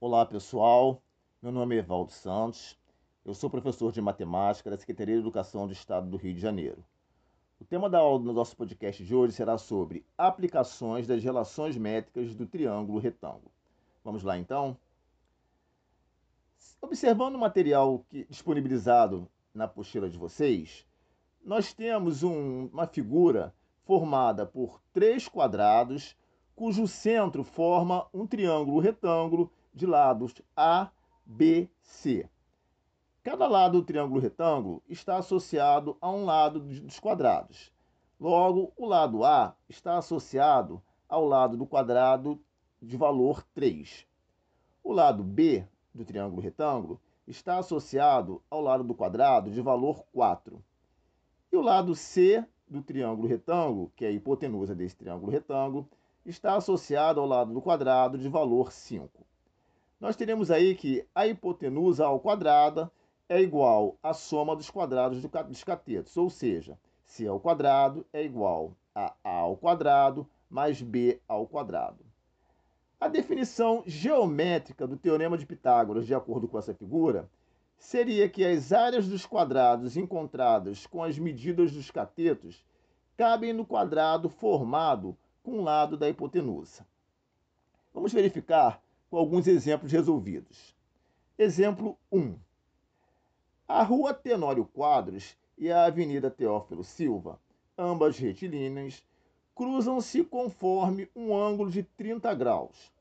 Olá 0.00 0.24
pessoal, 0.24 1.02
meu 1.42 1.50
nome 1.50 1.74
é 1.74 1.80
Evaldo 1.80 2.12
Santos, 2.12 2.78
eu 3.24 3.34
sou 3.34 3.50
professor 3.50 3.90
de 3.90 4.00
matemática 4.00 4.70
da 4.70 4.78
Secretaria 4.78 5.16
de 5.16 5.20
Educação 5.20 5.66
do 5.66 5.72
Estado 5.72 6.08
do 6.08 6.16
Rio 6.16 6.32
de 6.32 6.40
Janeiro. 6.40 6.84
O 7.58 7.64
tema 7.64 7.90
da 7.90 7.98
aula 7.98 8.20
do 8.20 8.32
nosso 8.32 8.56
podcast 8.56 9.04
de 9.04 9.12
hoje 9.12 9.32
será 9.32 9.58
sobre 9.58 10.06
aplicações 10.16 11.08
das 11.08 11.20
relações 11.24 11.76
métricas 11.76 12.32
do 12.32 12.46
triângulo 12.46 13.00
retângulo. 13.00 13.50
Vamos 14.04 14.22
lá 14.22 14.38
então? 14.38 14.76
Observando 16.80 17.34
o 17.34 17.40
material 17.40 18.04
que, 18.08 18.24
disponibilizado 18.30 19.28
na 19.52 19.64
apostila 19.64 20.08
de 20.08 20.16
vocês, 20.16 20.86
nós 21.44 21.72
temos 21.72 22.22
um, 22.22 22.66
uma 22.66 22.86
figura 22.86 23.52
formada 23.84 24.46
por 24.46 24.80
três 24.92 25.26
quadrados, 25.26 26.16
cujo 26.54 26.86
centro 26.86 27.42
forma 27.42 28.06
um 28.14 28.28
triângulo 28.28 28.78
retângulo 28.78 29.52
de 29.78 29.86
lados 29.86 30.34
A, 30.56 30.90
B, 31.24 31.70
C. 31.80 32.28
Cada 33.22 33.46
lado 33.46 33.78
do 33.78 33.84
triângulo 33.84 34.20
retângulo 34.20 34.82
está 34.88 35.18
associado 35.18 35.96
a 36.00 36.10
um 36.10 36.24
lado 36.24 36.58
dos 36.58 36.98
quadrados. 36.98 37.72
Logo, 38.18 38.72
o 38.76 38.86
lado 38.86 39.24
A 39.24 39.54
está 39.68 39.96
associado 39.96 40.82
ao 41.08 41.24
lado 41.24 41.56
do 41.56 41.64
quadrado 41.64 42.42
de 42.82 42.96
valor 42.96 43.44
3. 43.54 44.04
O 44.82 44.92
lado 44.92 45.22
B 45.22 45.64
do 45.94 46.04
triângulo 46.04 46.42
retângulo 46.42 47.00
está 47.24 47.58
associado 47.58 48.42
ao 48.50 48.60
lado 48.60 48.82
do 48.82 48.96
quadrado 48.96 49.48
de 49.48 49.62
valor 49.62 50.04
4. 50.12 50.60
E 51.52 51.56
o 51.56 51.60
lado 51.60 51.94
C 51.94 52.44
do 52.66 52.82
triângulo 52.82 53.28
retângulo, 53.28 53.92
que 53.94 54.04
é 54.04 54.08
a 54.08 54.12
hipotenusa 54.12 54.74
desse 54.74 54.96
triângulo 54.96 55.30
retângulo, 55.30 55.88
está 56.26 56.56
associado 56.56 57.20
ao 57.20 57.26
lado 57.26 57.54
do 57.54 57.62
quadrado 57.62 58.18
de 58.18 58.28
valor 58.28 58.72
5. 58.72 59.28
Nós 60.00 60.14
teremos 60.14 60.50
aí 60.50 60.76
que 60.76 61.04
a 61.12 61.26
hipotenusa 61.26 62.06
ao 62.06 62.20
quadrado 62.20 62.90
é 63.28 63.40
igual 63.40 63.96
à 64.02 64.14
soma 64.14 64.54
dos 64.54 64.70
quadrados 64.70 65.20
dos 65.20 65.64
catetos, 65.64 66.16
ou 66.16 66.30
seja, 66.30 66.78
C 67.04 67.26
ao 67.26 67.40
quadrado 67.40 68.06
é 68.12 68.22
igual 68.22 68.76
a 68.94 69.12
A 69.24 69.30
ao 69.38 69.56
quadrado 69.56 70.28
mais 70.48 70.80
B 70.80 71.20
ao 71.26 71.46
quadrado. 71.46 71.98
A 73.00 73.08
definição 73.08 73.82
geométrica 73.86 74.86
do 74.86 74.96
teorema 74.96 75.36
de 75.36 75.46
Pitágoras, 75.46 76.06
de 76.06 76.14
acordo 76.14 76.48
com 76.48 76.58
essa 76.58 76.74
figura, 76.74 77.28
seria 77.76 78.28
que 78.28 78.44
as 78.44 78.72
áreas 78.72 79.08
dos 79.08 79.26
quadrados 79.26 79.96
encontradas 79.96 80.86
com 80.86 81.02
as 81.02 81.18
medidas 81.18 81.72
dos 81.72 81.90
catetos 81.90 82.64
cabem 83.16 83.52
no 83.52 83.66
quadrado 83.66 84.28
formado 84.28 85.16
com 85.42 85.58
o 85.58 85.62
lado 85.62 85.96
da 85.96 86.08
hipotenusa. 86.08 86.86
Vamos 87.92 88.12
verificar 88.12 88.80
com 89.10 89.16
alguns 89.16 89.46
exemplos 89.46 89.90
resolvidos. 89.90 90.74
Exemplo 91.38 91.96
1. 92.12 92.36
A 93.66 93.82
rua 93.82 94.12
Tenório 94.12 94.64
Quadros 94.64 95.36
e 95.56 95.70
a 95.70 95.84
Avenida 95.84 96.30
Teófilo 96.30 96.84
Silva, 96.84 97.40
ambas 97.76 98.18
retilíneas, 98.18 99.04
cruzam-se 99.54 100.24
conforme 100.24 101.08
um 101.16 101.36
ângulo 101.36 101.70
de 101.70 101.82
30 101.82 102.32
graus. 102.34 102.92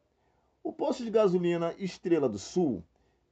O 0.63 0.73
posto 0.73 1.03
de 1.03 1.11
gasolina 1.11 1.75
Estrela 1.77 2.27
do 2.27 2.39
Sul 2.39 2.83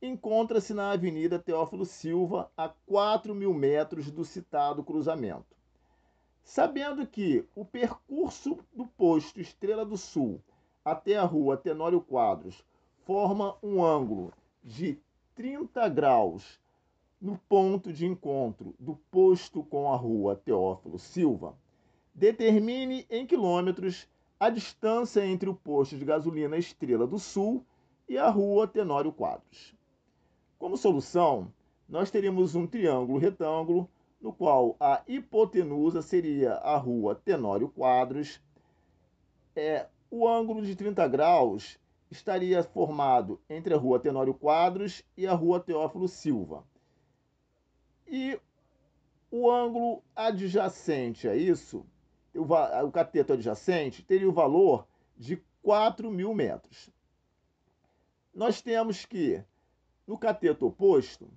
encontra-se 0.01 0.73
na 0.73 0.91
Avenida 0.91 1.39
Teófilo 1.39 1.85
Silva, 1.85 2.51
a 2.55 2.69
4 2.69 3.33
mil 3.33 3.53
metros 3.53 4.11
do 4.11 4.23
citado 4.23 4.83
cruzamento. 4.83 5.55
Sabendo 6.43 7.07
que 7.07 7.45
o 7.55 7.65
percurso 7.65 8.59
do 8.73 8.85
posto 8.85 9.41
Estrela 9.41 9.85
do 9.85 9.97
Sul 9.97 10.41
até 10.85 11.17
a 11.17 11.25
rua 11.25 11.57
Tenório 11.57 11.99
Quadros 11.99 12.63
forma 13.05 13.57
um 13.61 13.83
ângulo 13.83 14.31
de 14.63 14.99
30 15.33 15.89
graus 15.89 16.59
no 17.19 17.39
ponto 17.49 17.91
de 17.91 18.05
encontro 18.05 18.75
do 18.79 18.95
posto 19.09 19.63
com 19.63 19.91
a 19.91 19.95
rua 19.95 20.35
Teófilo 20.35 20.99
Silva, 20.99 21.57
determine 22.13 23.05
em 23.09 23.25
quilômetros 23.25 24.07
a 24.39 24.49
distância 24.49 25.25
entre 25.25 25.49
o 25.49 25.55
posto 25.55 25.97
de 25.97 26.05
gasolina 26.05 26.55
Estrela 26.55 27.07
do 27.07 27.17
Sul 27.17 27.65
e 28.07 28.17
a 28.17 28.29
rua 28.29 28.67
Tenório 28.67 29.11
Quadros. 29.11 29.73
Como 30.59 30.77
solução, 30.77 31.51
nós 31.89 32.11
teríamos 32.11 32.53
um 32.53 32.67
triângulo 32.67 33.17
retângulo 33.17 33.89
no 34.21 34.31
qual 34.31 34.75
a 34.79 35.01
hipotenusa 35.07 36.01
seria 36.01 36.53
a 36.53 36.77
rua 36.77 37.15
Tenório 37.15 37.69
Quadros. 37.69 38.41
É, 39.55 39.87
o 40.09 40.27
ângulo 40.27 40.61
de 40.61 40.75
30 40.75 41.07
graus 41.07 41.79
estaria 42.09 42.63
formado 42.63 43.39
entre 43.49 43.73
a 43.73 43.77
rua 43.77 43.99
Tenório 43.99 44.33
Quadros 44.33 45.03
e 45.17 45.27
a 45.27 45.33
rua 45.33 45.59
Teófilo 45.59 46.07
Silva. 46.07 46.63
E 48.07 48.39
o 49.31 49.51
ângulo 49.51 50.03
adjacente 50.15 51.27
a 51.27 51.35
isso, 51.35 51.85
o, 52.33 52.43
o 52.43 52.91
cateto 52.91 53.33
adjacente, 53.33 54.03
teria 54.03 54.29
o 54.29 54.33
valor 54.33 54.87
de 55.17 55.41
4 55.61 56.11
mil 56.11 56.33
metros. 56.33 56.89
Nós 58.33 58.61
temos 58.61 59.05
que 59.05 59.43
no 60.05 60.17
cateto 60.17 60.67
oposto, 60.67 61.27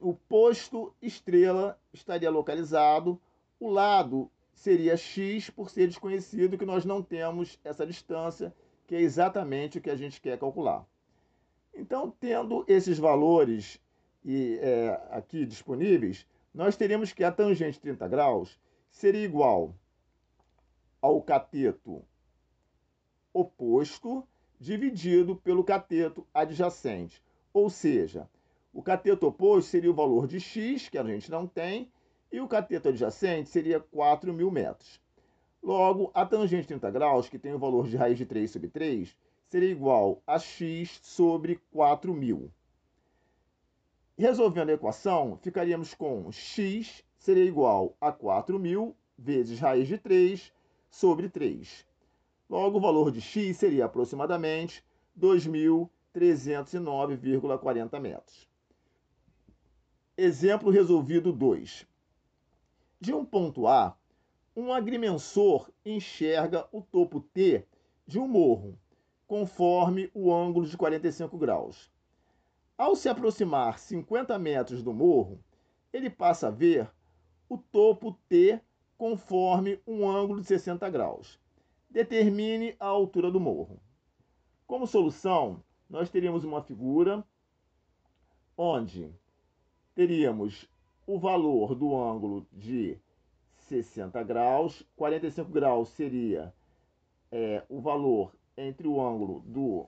o 0.00 0.14
posto 0.14 0.94
estrela 1.02 1.78
estaria 1.92 2.30
localizado, 2.30 3.20
o 3.58 3.68
lado 3.68 4.30
seria 4.54 4.96
x 4.96 5.50
por 5.50 5.68
ser 5.68 5.88
desconhecido, 5.88 6.56
que 6.56 6.64
nós 6.64 6.84
não 6.84 7.02
temos 7.02 7.58
essa 7.64 7.86
distância, 7.86 8.54
que 8.86 8.94
é 8.94 9.00
exatamente 9.00 9.78
o 9.78 9.80
que 9.80 9.90
a 9.90 9.96
gente 9.96 10.20
quer 10.20 10.38
calcular. 10.38 10.86
Então, 11.74 12.10
tendo 12.20 12.64
esses 12.68 12.98
valores 12.98 13.80
e, 14.24 14.58
é, 14.62 15.00
aqui 15.10 15.44
disponíveis, 15.44 16.26
nós 16.54 16.76
teríamos 16.76 17.12
que 17.12 17.24
a 17.24 17.32
tangente 17.32 17.80
30 17.80 18.06
graus 18.06 18.58
seria 18.90 19.24
igual 19.24 19.74
ao 21.02 21.20
cateto 21.20 22.04
oposto 23.32 24.26
dividido 24.60 25.36
pelo 25.36 25.64
cateto 25.64 26.26
adjacente. 26.32 27.20
Ou 27.52 27.68
seja, 27.68 28.28
o 28.72 28.82
cateto 28.82 29.26
oposto 29.26 29.70
seria 29.70 29.90
o 29.90 29.94
valor 29.94 30.26
de 30.26 30.40
x, 30.40 30.88
que 30.88 30.96
a 30.96 31.04
gente 31.04 31.30
não 31.30 31.46
tem, 31.46 31.90
e 32.34 32.40
o 32.40 32.48
cateto 32.48 32.88
adjacente 32.88 33.48
seria 33.48 33.78
4 33.78 34.32
mil 34.32 34.50
metros. 34.50 35.00
Logo, 35.62 36.10
a 36.12 36.26
tangente 36.26 36.62
de 36.62 36.68
30 36.68 36.90
graus, 36.90 37.28
que 37.28 37.38
tem 37.38 37.54
o 37.54 37.58
valor 37.60 37.86
de 37.86 37.96
raiz 37.96 38.18
de 38.18 38.26
3 38.26 38.50
sobre 38.50 38.68
3, 38.68 39.16
seria 39.46 39.70
igual 39.70 40.20
a 40.26 40.36
x 40.40 40.98
sobre 41.00 41.60
4 41.70 42.12
mil. 42.12 42.50
Resolvendo 44.18 44.70
a 44.70 44.72
equação, 44.72 45.38
ficaríamos 45.40 45.94
com 45.94 46.32
x 46.32 47.04
seria 47.16 47.44
igual 47.44 47.96
a 48.00 48.10
4 48.10 48.58
mil 48.58 48.96
vezes 49.16 49.60
raiz 49.60 49.86
de 49.86 49.96
3 49.96 50.52
sobre 50.90 51.28
3. 51.28 51.86
Logo, 52.50 52.78
o 52.78 52.80
valor 52.80 53.12
de 53.12 53.20
x 53.20 53.56
seria 53.56 53.84
aproximadamente 53.84 54.84
2.000 55.16 55.88
309,40 56.12 58.00
metros. 58.00 58.48
Exemplo 60.16 60.70
resolvido 60.70 61.32
2. 61.32 61.86
De 63.04 63.12
um 63.12 63.22
ponto 63.22 63.66
A, 63.66 63.94
um 64.56 64.72
agrimensor 64.72 65.70
enxerga 65.84 66.66
o 66.72 66.80
topo 66.80 67.20
T 67.20 67.62
de 68.06 68.18
um 68.18 68.26
morro, 68.26 68.78
conforme 69.26 70.10
o 70.14 70.32
ângulo 70.32 70.66
de 70.66 70.74
45 70.74 71.36
graus. 71.36 71.92
Ao 72.78 72.96
se 72.96 73.06
aproximar 73.06 73.78
50 73.78 74.38
metros 74.38 74.82
do 74.82 74.94
morro, 74.94 75.38
ele 75.92 76.08
passa 76.08 76.48
a 76.48 76.50
ver 76.50 76.90
o 77.46 77.58
topo 77.58 78.18
T 78.26 78.58
conforme 78.96 79.78
um 79.86 80.08
ângulo 80.08 80.40
de 80.40 80.46
60 80.46 80.88
graus. 80.88 81.38
Determine 81.90 82.74
a 82.80 82.86
altura 82.86 83.30
do 83.30 83.38
morro. 83.38 83.78
Como 84.66 84.86
solução, 84.86 85.62
nós 85.90 86.08
teríamos 86.08 86.42
uma 86.42 86.62
figura 86.62 87.22
onde 88.56 89.14
teríamos 89.94 90.66
o 91.06 91.18
valor 91.18 91.74
do 91.74 91.94
ângulo 91.96 92.46
de 92.52 92.98
60 93.56 94.22
graus, 94.22 94.84
45 94.96 95.50
graus 95.50 95.88
seria 95.90 96.52
é, 97.30 97.62
o 97.68 97.80
valor 97.80 98.32
entre 98.56 98.86
o 98.86 99.00
ângulo 99.00 99.40
do, 99.46 99.86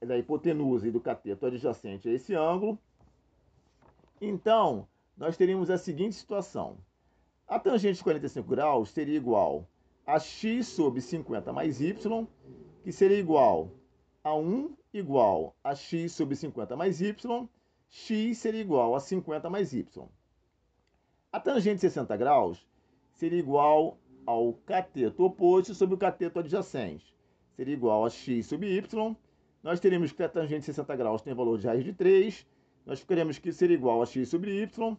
da 0.00 0.16
hipotenusa 0.16 0.88
e 0.88 0.90
do 0.90 1.00
cateto 1.00 1.46
adjacente 1.46 2.08
a 2.08 2.12
esse 2.12 2.34
ângulo. 2.34 2.78
Então, 4.20 4.86
nós 5.16 5.36
teríamos 5.36 5.70
a 5.70 5.78
seguinte 5.78 6.14
situação. 6.14 6.78
A 7.46 7.58
tangente 7.58 7.98
de 7.98 8.04
45 8.04 8.48
graus 8.48 8.90
seria 8.90 9.16
igual 9.16 9.66
a 10.06 10.18
x 10.18 10.68
sobre 10.68 11.00
50 11.00 11.52
mais 11.52 11.80
y, 11.80 12.26
que 12.82 12.92
seria 12.92 13.18
igual 13.18 13.70
a 14.22 14.34
1 14.34 14.74
igual 14.92 15.54
a 15.62 15.74
x 15.74 16.12
sobre 16.12 16.36
50 16.36 16.76
mais 16.76 17.00
y, 17.00 17.48
x 17.88 18.38
seria 18.38 18.60
igual 18.60 18.94
a 18.94 19.00
50 19.00 19.50
mais 19.50 19.72
y. 19.72 20.08
A 21.32 21.38
tangente 21.38 21.76
de 21.76 21.80
60 21.82 22.16
graus 22.16 22.66
seria 23.12 23.38
igual 23.38 23.98
ao 24.26 24.52
cateto 24.66 25.24
oposto 25.24 25.74
sobre 25.74 25.94
o 25.94 25.98
cateto 25.98 26.40
adjacente. 26.40 27.14
Seria 27.54 27.72
igual 27.72 28.04
a 28.04 28.10
x 28.10 28.46
sobre 28.46 28.76
y 28.76 29.16
nós 29.62 29.78
teremos 29.78 30.10
que 30.10 30.22
a 30.22 30.28
tangente 30.28 30.60
de 30.60 30.66
60 30.66 30.96
graus 30.96 31.22
tem 31.22 31.34
valor 31.34 31.58
de 31.58 31.66
raiz 31.66 31.84
de 31.84 31.92
3, 31.92 32.46
nós 32.84 32.98
ficaremos 32.98 33.38
que 33.38 33.52
ser 33.52 33.70
igual 33.70 34.02
a 34.02 34.06
x 34.06 34.28
sobre 34.28 34.60
y. 34.60 34.96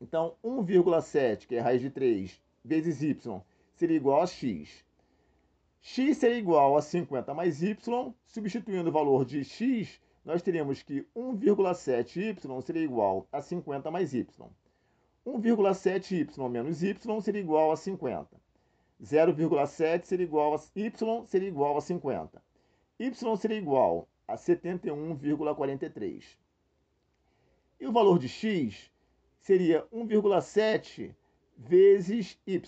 Então, 0.00 0.36
1,7, 0.42 1.46
que 1.46 1.56
é 1.56 1.60
raiz 1.60 1.82
de 1.82 1.90
3, 1.90 2.40
vezes 2.64 3.02
y, 3.02 3.42
seria 3.74 3.96
igual 3.96 4.22
a 4.22 4.26
x. 4.26 4.84
x 5.82 6.16
seria 6.16 6.38
igual 6.38 6.76
a 6.76 6.80
50 6.80 7.34
mais 7.34 7.62
y, 7.62 7.76
substituindo 8.26 8.88
o 8.88 8.92
valor 8.92 9.24
de 9.24 9.44
x, 9.44 10.00
nós 10.24 10.40
teremos 10.40 10.82
que 10.82 11.06
1,7y 11.14 12.62
seria 12.62 12.82
igual 12.82 13.28
a 13.30 13.42
50 13.42 13.90
mais 13.90 14.14
y. 14.14 14.26
1,7y 15.24 16.50
menos 16.50 16.82
y 16.82 16.94
seria 17.22 17.40
igual 17.40 17.72
a 17.72 17.76
50. 17.76 18.36
0,7 19.02 20.04
seria 20.04 20.24
igual 20.24 20.54
a 20.54 20.60
y 20.74 20.90
seria 21.26 21.48
igual 21.48 21.76
a 21.76 21.80
50. 21.80 22.42
y 22.98 23.14
seria 23.14 23.58
igual 23.58 24.06
a 24.28 24.34
71,43. 24.34 26.24
E 27.80 27.86
o 27.86 27.92
valor 27.92 28.18
de 28.18 28.26
x 28.26 28.90
seria 29.40 29.86
1,7 29.92 31.14
vezes 31.56 32.38
y. 32.46 32.62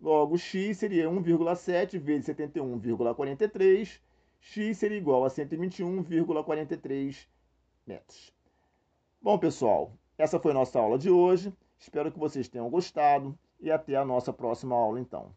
Logo, 0.00 0.36
x 0.36 0.78
seria 0.78 1.08
1,7 1.10 1.98
vezes 1.98 2.36
71,43. 2.36 4.00
x 4.40 4.78
seria 4.78 4.96
igual 4.96 5.24
a 5.24 5.28
121,43 5.28 7.26
metros. 7.86 8.32
Bom, 9.20 9.38
pessoal, 9.38 9.92
essa 10.16 10.40
foi 10.40 10.52
a 10.52 10.54
nossa 10.54 10.78
aula 10.78 10.98
de 10.98 11.10
hoje. 11.10 11.52
Espero 11.80 12.12
que 12.12 12.18
vocês 12.18 12.48
tenham 12.48 12.68
gostado 12.68 13.36
e 13.58 13.70
até 13.70 13.96
a 13.96 14.04
nossa 14.04 14.32
próxima 14.32 14.76
aula, 14.76 15.00
então. 15.00 15.34